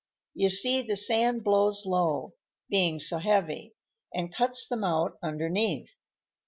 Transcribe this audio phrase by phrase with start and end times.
[0.33, 2.33] "You see the sand blows low,
[2.71, 3.75] being so heavy,
[4.11, 5.95] and cuts them out underneath.